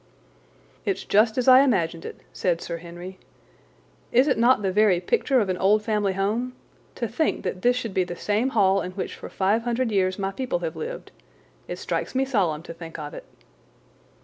[0.83, 3.19] "It's just as I imagined it," said Sir Henry.
[4.11, 6.53] "Is it not the very picture of an old family home?
[6.95, 10.17] To think that this should be the same hall in which for five hundred years
[10.17, 11.11] my people have lived.
[11.67, 13.25] It strikes me solemn to think of it."